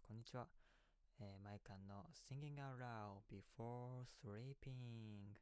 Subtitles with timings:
[0.06, 0.48] こんにちは。
[1.20, 5.36] えー、マイカンの Singing Out Loud Before Sleeping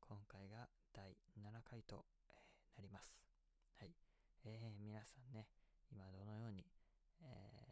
[0.00, 3.16] 今回が第7回と、えー、なります。
[3.78, 3.94] はい。
[4.44, 5.46] えー、皆さんね、
[5.92, 6.66] 今どのように、
[7.22, 7.26] え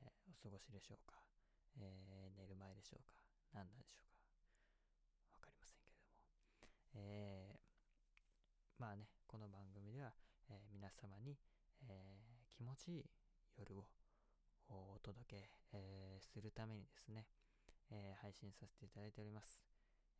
[0.07, 1.17] ー、お過ごしでしょうか、
[1.79, 3.14] えー、寝る前でしょうか？
[3.53, 4.19] 何なんでしょうか？
[5.35, 6.14] わかりませんけれども。
[6.94, 10.13] えー、まあね、この番組では、
[10.50, 11.36] えー、皆様に、
[11.89, 13.05] えー、気持ちいい
[13.58, 13.85] 夜を
[14.68, 17.27] お届け、えー、するためにですね、
[17.91, 19.63] えー、配信させていただいております。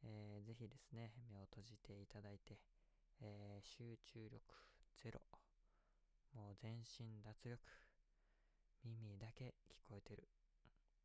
[0.05, 2.59] えー、ぜひですね、目を閉じていただいて、
[3.21, 4.41] えー、集中力
[4.93, 5.21] ゼロ、
[6.35, 7.59] もう全身脱力、
[8.85, 10.29] 耳だけ聞こえてる、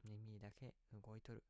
[0.04, 1.44] 耳だけ動いとる、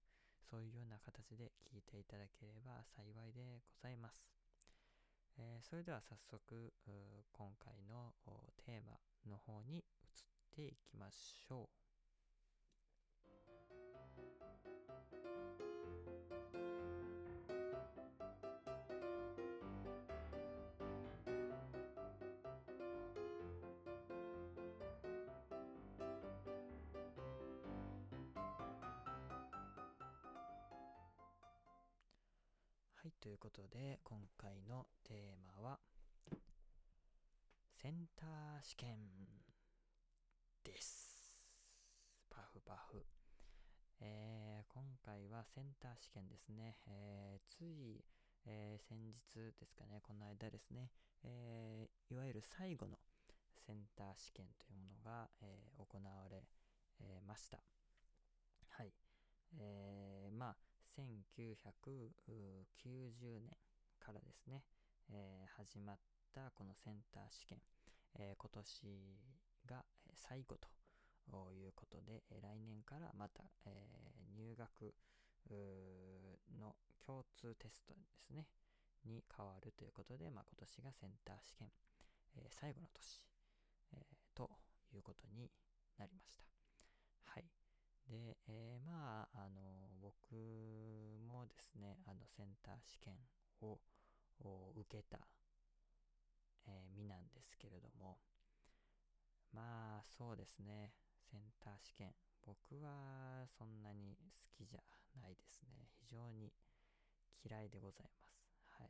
[0.49, 4.31] そういうような形で聞いていただければ幸いでございます。
[5.37, 6.73] えー、それでは早速、
[7.31, 8.13] 今回の
[8.65, 9.83] テーマの方に移っ
[10.51, 11.78] ていきましょう。
[33.01, 35.79] はい、ということで、今回のテーマは、
[37.71, 38.97] センター試験
[40.65, 41.63] です。
[42.29, 43.05] パフパフ。
[44.01, 46.75] えー、今回はセンター試験ですね。
[46.87, 48.03] えー、つい、
[48.45, 49.15] えー、先日
[49.57, 50.91] ですかね、この間ですね、
[51.23, 52.97] えいわゆる最後の
[53.65, 56.43] センター試験というものが、え行われ、
[56.99, 57.63] えました。
[58.67, 58.91] はい。
[59.57, 60.55] えー、まあ、
[60.97, 63.55] 1990年
[63.99, 64.63] からですね、
[65.11, 65.99] えー、始まっ
[66.33, 67.61] たこのセンター試験、
[68.17, 69.21] えー、今年
[69.67, 69.85] が
[70.15, 70.67] 最後と
[71.53, 73.87] いうことで、来年からまた、え
[74.35, 74.95] 入学
[76.59, 78.47] の共通テストですね、
[79.05, 81.71] に変わるということで、まあ、今年がセンター試験、
[82.35, 83.21] え最後の年、
[83.93, 84.49] えと
[84.93, 85.51] いうことに
[85.99, 86.45] なりました。
[87.25, 87.58] はい。
[88.09, 93.13] で、えー、まあ、あの、僕もですね、あの、センター試験
[93.61, 93.79] を
[94.75, 95.19] 受けた、
[96.67, 98.17] えー、身なんですけれども、
[99.53, 100.91] まあ、そうですね、
[101.29, 102.13] センター試験。
[102.41, 104.81] 僕はそんなに好きじゃ
[105.21, 105.85] ないですね。
[106.01, 106.51] 非常に
[107.45, 108.41] 嫌いでございます。
[108.81, 108.89] はい。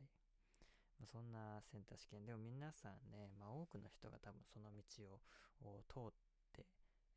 [1.06, 2.24] そんなセンター試験。
[2.24, 6.12] でも皆さんね、まあ多くの人が多分その道を通っ
[6.52, 6.64] て、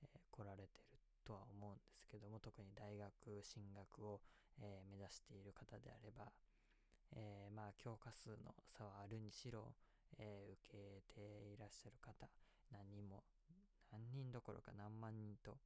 [0.01, 0.92] えー、来られてる
[1.25, 4.21] とは思うんですけども、特に大学進学を、
[4.59, 6.31] えー、目指している方であれば、
[7.15, 9.73] えー、まあ教科数の差はあるにしろ、
[10.19, 12.29] えー、受けていらっしゃる方、
[12.71, 13.23] 何人も、
[13.91, 15.57] 何人どころか何万人と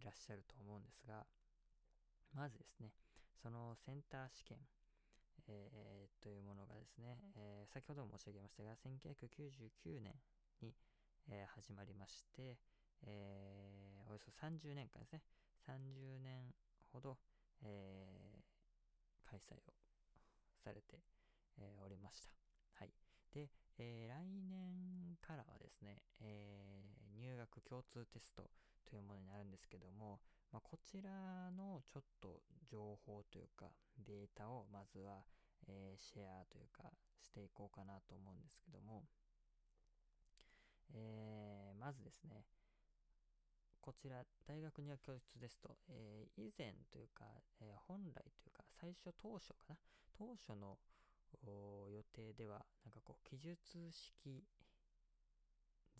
[0.00, 1.26] いらっしゃると思うんですが、
[2.34, 2.92] まずですね、
[3.42, 4.58] そのセンター試験、
[5.48, 10.14] えー、というものがですね、えー、先ほども申し上げましたが、1999年
[10.60, 10.74] に、
[11.30, 12.58] えー、始まりまして、
[13.06, 15.22] え、およそ30年間ですね、
[15.68, 16.54] 30年
[16.92, 17.18] ほど、
[17.62, 19.74] えー、開催を
[20.64, 21.00] されて、
[21.58, 22.30] えー、おりました。
[22.74, 22.90] はい。
[23.34, 28.50] で、えー、来年からはですね、えー、入学共通テスト
[28.88, 30.20] というものになるんですけども、
[30.52, 33.66] まあ、こちらのちょっと情報というか
[33.98, 35.20] データをまずは、
[35.68, 39.04] えー、シェアというかしていこうかなと思うんですけども、
[40.94, 42.44] えー、まずですね、
[43.80, 47.24] こちら、大学入学教室ですと、えー、以前というか、
[47.60, 49.76] えー、本来というか、最初当初かな、
[50.16, 50.78] 当初の
[51.90, 53.56] 予定では、なんかこう、記述
[53.90, 54.44] 式、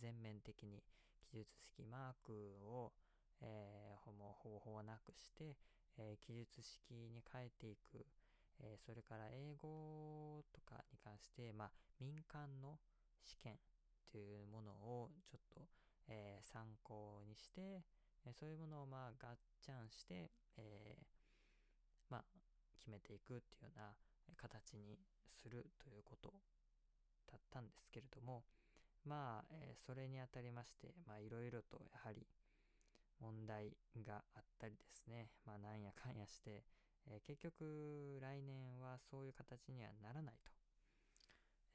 [0.01, 0.83] 全面的に
[1.21, 2.33] 記述式マーク
[2.65, 2.93] を、
[3.41, 5.57] えー、もうほぼほぼなくして、
[5.99, 8.07] えー、記述式に変えていく、
[8.61, 11.71] えー、それから英語とかに関して、まあ、
[12.01, 12.79] 民間の
[13.23, 13.59] 試験
[14.11, 15.69] というものをちょっと、
[16.09, 17.85] えー、参考にして、
[18.27, 21.05] えそういうものをまあガッチャンして、えー、
[22.11, 22.25] まあ
[22.79, 23.95] 決めていくっていうような
[24.37, 24.99] 形に
[25.31, 26.33] するということ
[27.31, 28.45] だったんですけれども
[29.05, 30.95] まあ、えー、それにあたりまして
[31.25, 32.27] いろいろとやはり
[33.21, 33.77] 問題
[34.07, 36.65] があったりですねまあなんやかんやして、
[37.07, 40.53] えー、結局来年はそういう形にはならないと、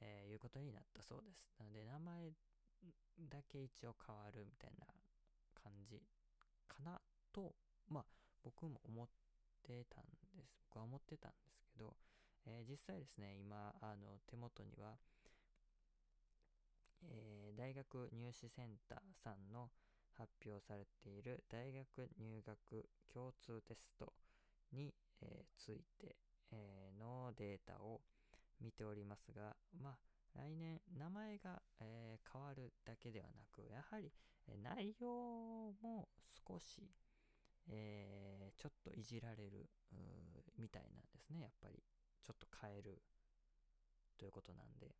[0.00, 1.54] えー、いうことになったそうです。
[1.58, 2.30] なので名前
[3.30, 4.86] だけ一応変わるみたいな
[5.54, 6.02] 感じ
[6.68, 7.00] かな
[7.32, 7.54] と、
[7.88, 8.04] まあ
[8.42, 9.08] 僕も思っ
[9.62, 10.54] てたんです。
[10.68, 11.96] 僕は思ってたんですけど、
[12.46, 14.96] えー、実際ですね、今、あの、手元には、
[17.02, 19.70] えー、大学入試センターさんの
[20.12, 24.12] 発表されている大学入学共通テスト
[24.72, 26.16] に、えー、ついて、
[26.52, 28.00] えー、のデータを
[28.60, 29.98] 見ておりますが、まあ、
[30.34, 34.12] 来年名前が、えー、変わるだけではなく、やはり、
[34.46, 36.08] え内容も
[36.46, 36.90] 少し、
[37.68, 39.70] えー、ちょっといじられる
[40.58, 41.40] みたいなんですね。
[41.40, 41.82] やっぱり、
[42.22, 43.02] ちょっと変える
[44.18, 44.94] ということなんで。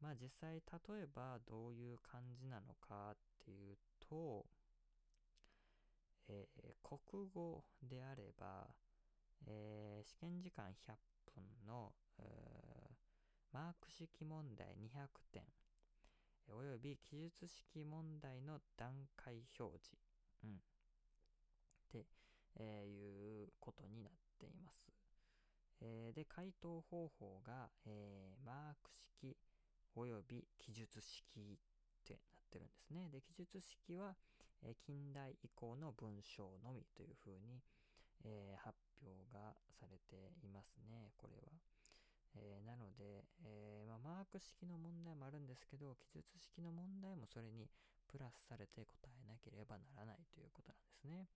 [0.00, 4.44] まあ実際、例えばどういう感じなのかっていうと、
[6.28, 8.68] えー、国語であれば、
[9.46, 10.94] え、試験時間100
[11.34, 11.92] 分の、
[13.56, 15.42] マーク式問題200点、
[16.52, 19.96] および記述式問題の段階表示、
[20.44, 20.54] うん、っ
[21.90, 22.04] て
[22.60, 24.92] えいうことになっています。
[25.80, 29.34] えー、で、回答方法が、えー、マーク式
[29.94, 33.08] および記述式ってなってるんですね。
[33.08, 34.16] で、記述式は、
[34.64, 37.62] え、近代以降の文章のみというふうに、
[38.22, 41.56] え発表がされていますね、これは。
[42.36, 47.68] えー、なので、えー、まあ、マーク式の問題もあるんですけど、記述式の問題もそれに
[48.08, 51.28] プラスされて答えなければならないということなんですね。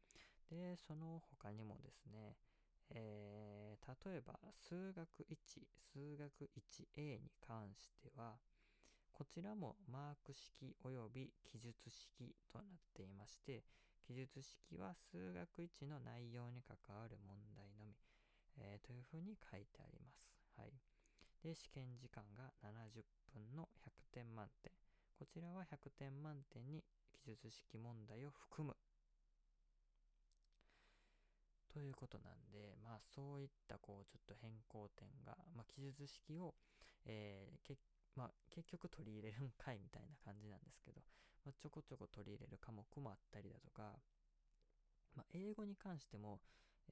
[0.49, 2.41] で、その他にもですね、
[2.89, 5.37] えー、例えば数学1、
[5.93, 8.41] 数学 1A に関しては、
[9.13, 13.61] こちらもマーク式及び記述式となっていまして、
[14.01, 17.93] 記述式は数学1の内容に関わる問題のみ、
[18.57, 20.33] えー、というふうに書いてあります。
[20.57, 20.90] はい。
[21.43, 23.03] で、試験時間が70
[23.33, 24.73] 分の100点満点。
[25.19, 28.77] こちらは100点満点に記述式問題を含む。
[31.73, 36.55] ということなんで、まあそういったこうちょっと変更点が、まあ記述式を、
[37.07, 37.77] えー、け
[38.17, 41.01] まあ、結局取り入れるんかいみたいな感じなんですけど、
[41.45, 43.95] まあ、ちょこちょこ取り入れる科目もあったりだとか、
[45.17, 46.41] まあ、英語に関しても、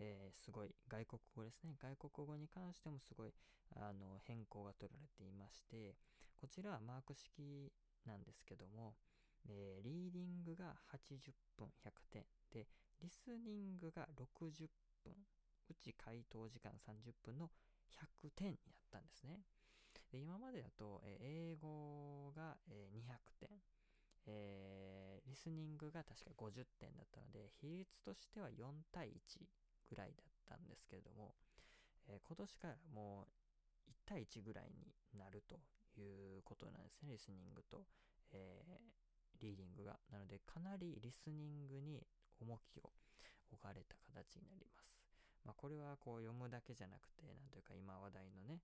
[0.01, 1.77] えー、すごい外国語ですね。
[1.81, 3.33] 外国語に関してもすごい
[3.77, 5.97] あの変更が取られていまして、
[6.41, 7.73] こちらはマーク式
[8.07, 8.95] なんですけども、
[9.49, 12.67] えー、リーディングが80分100点で、
[13.01, 14.69] リスニングが60
[15.05, 15.15] 分、
[15.69, 17.51] うち回答時間30分の
[18.25, 19.41] 100点になったんですね。
[20.11, 23.51] で今までだと、えー、英語が、えー、200点、
[24.27, 29.45] えー、リスニングが確か50点だったので、比率としては4対1
[29.89, 31.35] ぐらいだったんですけれども、
[32.09, 33.27] えー、今年からも
[33.89, 35.61] う1対1ぐらいになると
[35.99, 36.05] い
[36.39, 37.85] うことなんですね、リスニングと、
[38.33, 39.99] えー、リーディングが。
[40.11, 42.07] なので、かなりリスニングに
[42.41, 42.91] 重きを
[43.51, 44.95] 置かれた形になります。
[45.45, 48.61] まあ、これはこう読むだけじゃなくて、なんというか今話題のね、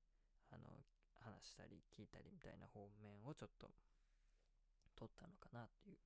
[0.51, 0.85] あの、
[1.25, 3.71] 話したり聞いたりみたいな方面をちょっと
[4.95, 5.97] 取ったのかなっていう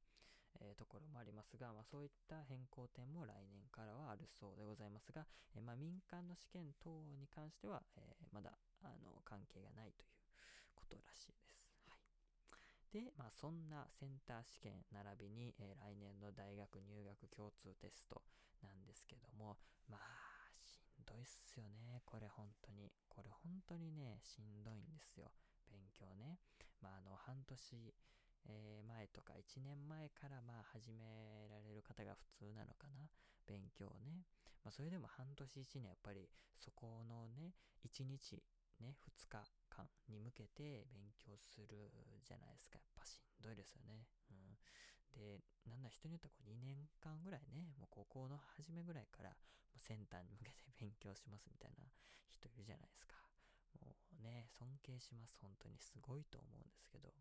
[0.60, 10.19] えー、ところもありますが、まあ、そういった変更点も来年からはあるそうでございますが、えー、まあ、民間の試験等に関しては、えー、まだあの関係がないという
[10.75, 11.70] ことらしいです。
[11.88, 18.22] はい、で、まあ、そんなセンター試験並びに、え来年の大学入学共通テスト
[18.62, 20.29] なんですけども、まあ、
[20.65, 22.03] しんどいっすよね。
[22.05, 22.93] これ本当に。
[23.08, 25.31] これ本当にね、しんどいんですよ。
[25.70, 26.38] 勉強ね。
[26.81, 27.94] まあ、あの、半年、
[28.46, 33.08] えー、前とか1年前からまあ始められる方が普通なのかな
[33.46, 34.24] 勉強ね。
[34.64, 36.28] まあそれでも半年1年やっぱり
[36.58, 37.54] そこのね、
[37.84, 38.42] 1日
[38.80, 41.90] ね、2日間に向けて勉強する
[42.24, 42.78] じゃないですか。
[42.78, 44.06] やっぱしんどいですよね。
[44.30, 44.58] うん。
[45.18, 49.36] で、なんだ人によってはこう2年間ぐらいね、もう高校の初めぐらいからも
[49.76, 51.86] うセンターに向けて勉強しますみたいな
[52.30, 53.28] 人いるじゃないですか。
[54.31, 55.39] ね、尊敬します。
[55.41, 57.13] 本当にすごいと思うんですけど。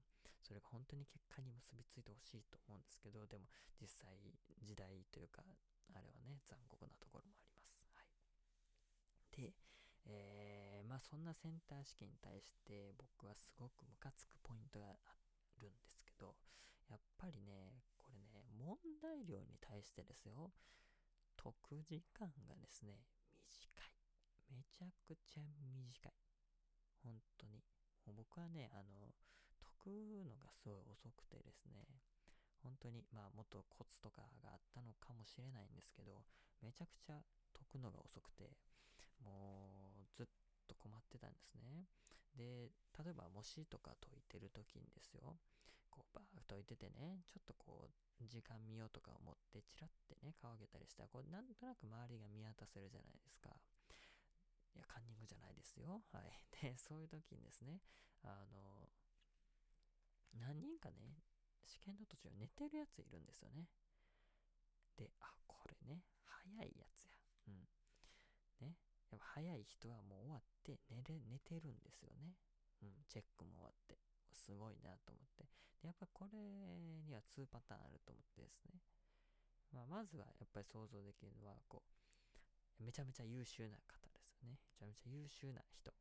[0.48, 4.16] それが本当に結果に結びついてほしいと思うんですけど、でも実際
[4.64, 5.44] 時代というか、
[5.92, 7.84] あれはね、残酷なところもあります。
[7.92, 8.16] はい。
[9.36, 9.52] で、
[10.08, 15.16] えー、まあそんなセンター試験に対して僕はすごくムカつくポイントがあ
[15.60, 16.36] るんですけど、
[16.88, 20.54] やっぱりね、これね、問題量に対してですよ、
[21.36, 23.04] 解く時間がですね、
[23.52, 23.92] 短い。
[24.56, 26.14] めちゃくちゃ短い。
[27.04, 27.64] 本当に。
[28.06, 29.14] もう僕はね、あの、
[29.60, 31.86] 解くのがすごい遅くてですね、
[32.64, 36.24] 本当に、まあ、もっとコツとかがあったのかもしれないんですけど、
[36.62, 37.22] めちゃくちゃ
[37.54, 38.58] 解くのが遅くて、
[39.24, 40.26] もう、ずっ
[40.68, 41.88] と困ってたんですね。
[42.36, 42.72] で、
[43.04, 45.38] 例えば模試とか解いてる時にですよ、
[45.90, 53.50] こう、バーッと解いててね、ちょっとこう、時間見ようとか思って、チラってね、顔上げたりしたら、こう、なんとなく周りが見渡せるじゃないですか。
[54.76, 56.02] いや、カンニングじゃないですよ。
[56.12, 56.34] はい。
[56.62, 57.82] で、そういう時にですね、
[58.24, 58.90] あの、
[60.34, 61.24] 何人かね、
[61.66, 63.70] 試験の途中寝てるやついるんですよね。
[64.98, 67.18] で、あ、これね、早いやつや。
[67.48, 67.70] うん。
[68.60, 68.78] ね。
[69.12, 72.36] やっぱ早い人はもう終わって寝れ、寝てるんですよね。
[72.82, 73.06] うん。
[73.08, 74.00] チェックも終わって。
[74.34, 75.44] すごいなと思って。
[75.82, 76.38] で、やっぱこれ
[77.04, 78.82] には2パターンあると思ってですね。
[79.72, 81.84] まあ、まずはやっぱり想像できるのは、こ
[82.80, 84.07] う、めちゃめちゃ優秀な方
[84.44, 84.60] ね。
[84.70, 85.94] めちゃめちゃ優秀な人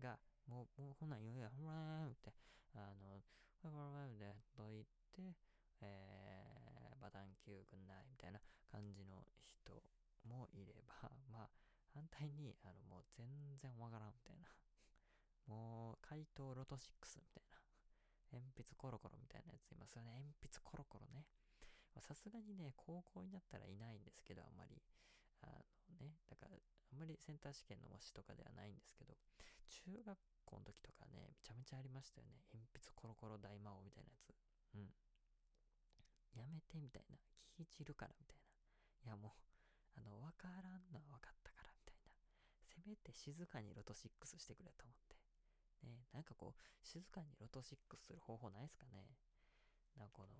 [0.00, 2.32] が、もう、もうこんなん言うや、ほらーって、
[2.74, 3.22] あの、
[3.62, 5.36] ほらほらで、と言って、
[5.80, 8.40] えー、バタンキューくんないみたいな
[8.70, 9.82] 感じの人
[10.28, 11.50] もいれば、 まあ、
[11.92, 13.26] 反対に、あの、もう全
[13.58, 14.48] 然わからんみたいな。
[15.46, 17.60] もう、怪盗ロト6みたいな。
[18.32, 20.10] 鉛筆コロコロみたいなやついますよね。
[20.12, 21.26] 鉛筆コロコロね。
[22.00, 24.82] さすがにね、高校になったらいないんですけど、あんまり。
[25.42, 25.64] あ
[26.00, 29.16] ね、だから、あんまりセンター試験の模試とかではないんですけど、
[29.68, 32.44] 中学校の時とかね、めちゃめちゃありましたよね。
[32.52, 34.34] 鉛筆コロコロ大魔王みたいなやつ。
[34.76, 34.94] うん。
[36.38, 37.18] やめてみたいな。
[37.54, 38.38] 聞き散るからみたい
[39.04, 39.10] な。
[39.10, 39.34] いやも
[39.96, 42.14] う、あの、わからんのはわかったからみたいな。
[42.62, 44.06] せめて静かにロト6
[44.38, 45.16] してくれと思って。
[45.84, 49.06] ね、なんかこう、静かにロト6する方法ないですかね
[49.96, 50.34] なんかこの、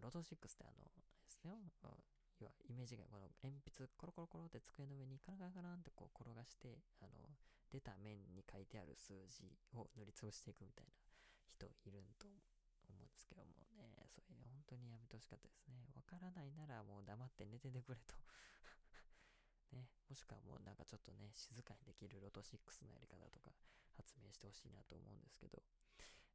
[0.00, 0.84] ロト6ってあの、
[1.24, 1.56] ですね、
[2.40, 7.26] 要はイメージがこの鉛筆コロコロコロって机の上にカラカラカランってこう転がして、あの、
[7.70, 10.94] 出た面に書いてある数字を塗りつぶしていくみたいな
[11.50, 12.30] 人いるんと
[12.88, 15.86] 思うんですけどもね、それ本当にやめてほしかったですね。
[15.94, 18.14] わからないならもう黙って寝ててくれと。
[19.74, 23.52] ね、もしくはもうなんかちょっとね、静かにできるロト6のやり方とか
[23.96, 25.62] 発明してほしいなと思うんですけど、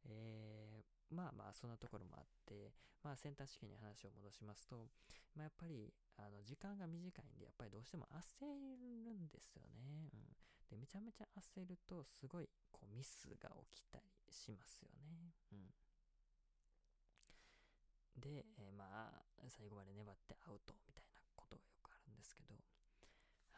[0.06, 4.90] えー、まあまあそんなところもあって、まあセンター試験に話を戻しますと、
[5.36, 10.10] まあやっぱりあの時間が短いんで、やっぱりどうしても焦るんですよね。
[10.14, 10.34] うん。
[10.70, 15.34] で、めちゃめちゃ焦ると、すごいこうミスが起きたりしますよね。
[15.52, 15.70] うん。
[18.22, 22.56] で、えー、まあ、最後まで粘ってアウトみたいなことがよくあるんですけど、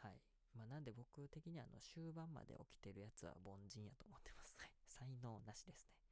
[0.00, 0.20] はい。
[0.54, 4.54] まあ、なんで僕的にはあの終盤まで起きてるやつは凡人やと思ってます。
[4.56, 4.72] はい。
[4.88, 6.05] 才能なしですね。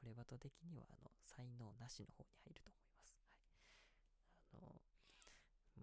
[0.00, 3.20] プレバト的にはあの才能なしの方に入ると思います。
[3.20, 4.56] はい。
[4.56, 4.80] あの、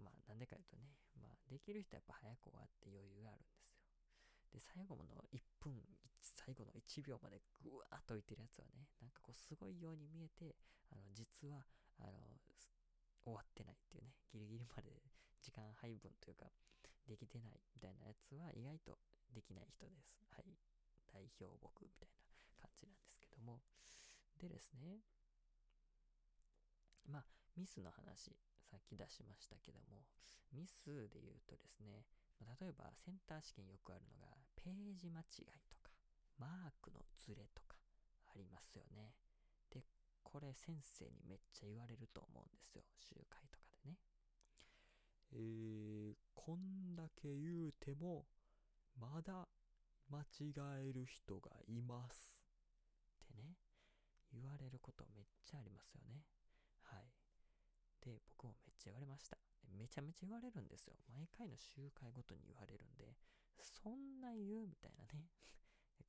[0.02, 3.70] まあ、なんでか言うとね、まあ、できる人はやっぱ早く終わって余裕があるんですよ。
[4.50, 5.78] で、最後の1分、
[6.18, 10.56] 最後の1秒までぐわーっと置いてるやつはね、なんかこうすごいように見えて、
[10.90, 11.62] あの、実は、
[12.02, 12.18] あの、
[13.22, 14.98] 終わってないっていうね、ギリギリまで
[15.40, 16.50] 時間配分というか、
[17.06, 18.98] できてないみたいなやつは意外と
[19.30, 20.24] できない人です。
[20.30, 20.58] はい。
[21.06, 22.24] 代表僕みたいな
[22.56, 23.62] 感じなんですけども。
[24.38, 25.00] でですね、
[27.10, 27.24] まあ、
[27.56, 28.36] ミスの話、
[28.70, 30.04] さっき出しましたけども、
[30.52, 32.04] ミスで言うとですね、
[32.60, 35.90] 例えばセンター試験よくあるのが、ページ間違いとか、
[36.38, 37.76] マークのズレとか
[38.28, 39.12] ありますよね。
[39.70, 39.84] で、
[40.22, 42.84] これ先生にめっちゃ言われると思うんですよ。
[42.96, 43.98] 集会とかでね。
[45.32, 48.26] えー、こんだけ言うても、
[48.96, 49.48] まだ
[50.10, 50.52] 間違
[50.88, 52.40] える人がいます。
[53.24, 53.56] ってね、
[54.32, 56.24] 言われることめっちゃありますよね。
[56.82, 57.08] はい。
[58.00, 59.38] で、僕もめっちゃ言われました。
[59.76, 60.96] めちゃめちゃ言われるんですよ。
[61.12, 63.16] 毎回の集会ごとに言われるんで、
[63.60, 64.66] そんな言う？
[64.66, 65.28] みたいなね。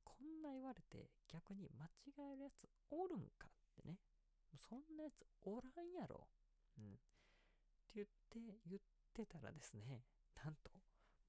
[0.04, 3.98] こんな言われて逆に間違えるやつおるんかってね。
[4.56, 6.28] そんなやつおらんやろ。
[6.78, 6.84] うん。
[6.84, 6.96] っ
[7.88, 8.82] て言って、言っ
[9.14, 10.04] てたらですね、
[10.44, 10.70] なんと、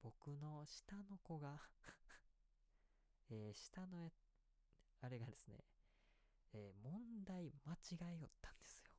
[0.02, 1.60] 僕の下の子が
[3.30, 4.12] えー、下の
[5.02, 5.64] あれがですね、
[6.54, 7.78] えー、問題間違
[8.16, 8.92] えよったんですよ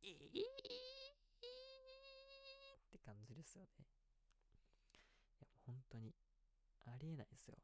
[0.02, 0.48] えー、
[2.78, 3.70] って感じですよね。
[5.40, 6.14] いや、本当に、
[6.86, 7.58] ありえないですよ。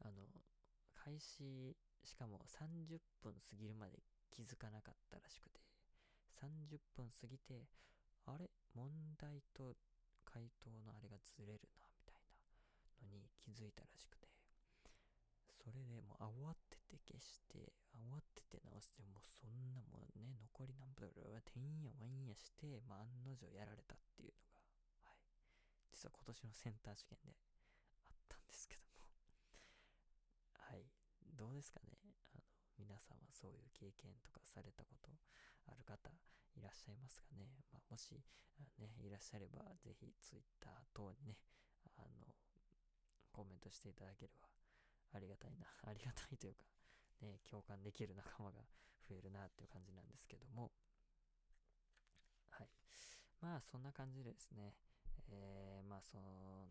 [0.00, 0.28] あの、
[0.94, 5.60] 開始、しかも30分過ぎるまで気づかなかったらしくて、
[6.40, 7.66] 30分過ぎて、
[8.26, 8.50] あれ？
[8.74, 9.76] 問題と
[10.24, 12.16] 回答のあれがずれるな、みたい
[13.02, 14.28] なのに気づいたらしくて、
[15.64, 24.60] それでもう慌てて消して、慌てて直して、もうそんなもうね、残り何分だてんやわんやして、まあ、案の定やられたっていうのが、
[25.08, 25.24] はい。
[25.88, 29.08] 実は今年のセンター試験であったんですけども
[30.68, 30.84] はい。
[31.32, 32.04] どうですかねあ
[32.36, 32.44] の、
[32.76, 35.08] 皆さんはそういう経験とかされたこと
[35.64, 36.12] ある方
[36.56, 38.20] いらっしゃいますかねまあ、もし、
[38.76, 41.40] ね、いらっしゃれば、ぜひ Twitter 等にね、
[41.96, 42.36] あの、
[43.32, 44.63] コメントしていただければ
[45.14, 46.64] ありがたいな、 ありがたいというか、
[47.22, 48.60] ね、共感できる仲間が
[49.08, 50.72] 増えるなっていう感じなんですけども、
[52.50, 52.70] はい。
[53.40, 54.76] まあ、そんな感じでですね、
[55.28, 56.68] えー、まあ、その、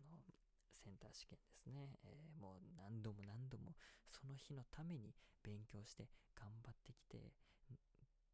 [0.84, 3.74] センター試験ですね、えー、もう何度も何度も
[4.06, 7.32] その日のために勉強して頑張ってきて、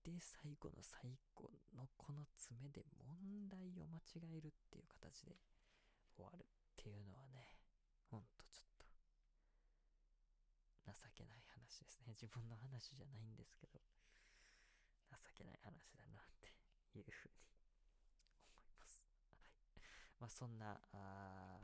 [0.02, 5.36] で最後の最後のこの詰めで問題を間違えるっていう形で
[6.16, 7.54] 終わるっていうのはね、
[8.10, 8.86] ほんとちょっと
[10.90, 11.44] 情けない
[11.80, 12.14] ですね。
[12.14, 13.80] 自分の話じゃないんですけど、
[15.10, 16.52] 情けない話だなって
[16.98, 17.40] いうふうに
[18.52, 19.02] 思います。
[19.24, 19.80] はい。
[20.20, 21.60] まあそんな、あ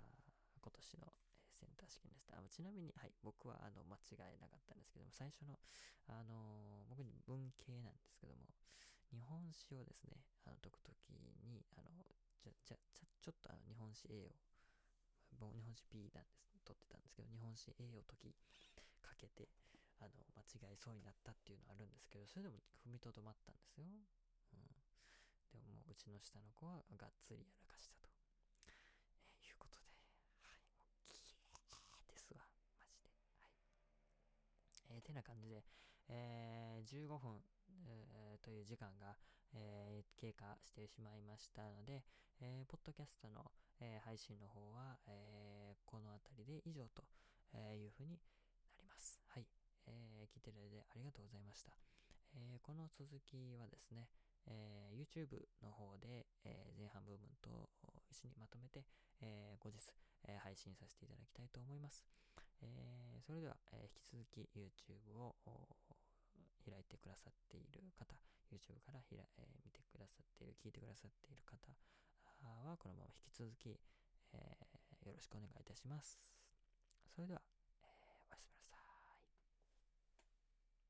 [0.61, 1.13] 今年の
[1.55, 2.33] センター試験です。
[2.33, 5.59] あちなみに、はい、僕はあの間違えなかったんですけども、最初の、
[6.09, 8.53] あのー、僕に文系なんですけども、
[9.13, 12.05] 日本史をですね、あの解くときに、あの、
[12.43, 12.77] じゃ、じゃ、
[13.23, 14.29] ちょっとあの日本史 A
[15.41, 18.35] を、日本史 B なんです、取ってたんですけど、日本史 A を解き
[19.17, 19.49] かけて、
[19.99, 23.89] あの、間違えそうになったっていうのはあるんですけど、それでも踏みとどまったんですよ。
[23.89, 24.69] うん。
[25.49, 28.13] でももう、うちの下の子はがっつりやらかしたと。
[28.69, 29.89] えー、いうことで、
[30.45, 31.65] はい、もう、キーですわ。
[32.05, 32.37] マジで。
[32.37, 33.57] はい。
[34.93, 35.65] えー、てな感じで、
[36.13, 37.41] えー、15分、
[38.47, 39.17] という時間が、
[39.55, 42.05] えー、経過してしまいましたので、
[42.41, 47.03] えー、ポッドキャストの、えー、配信の方は、え、この辺りで以上と
[47.75, 48.21] いうふうに
[48.97, 49.21] ます。
[49.29, 49.45] はい。
[49.87, 51.76] えー、聞いてるのでありがとうございました。
[52.33, 54.09] えー、この続きはですね、
[54.49, 57.69] えー、YouTube の方で、えー、前半部分と
[58.09, 58.85] 一緒にまとめて、
[59.21, 59.85] えー、後日、
[60.29, 62.05] え、配信させていただきたいと思います。
[62.65, 65.37] え、それでは、え、引き続き YouTube を
[66.65, 68.17] 開いてくださっている方、
[68.53, 71.57] YouTube からひら、え、見てくださっている、聞いてくださっている方
[72.43, 73.76] は、このまま引き続き、
[74.33, 74.57] え、
[75.05, 76.33] よろしくお願いいたします。
[77.15, 77.41] それでは、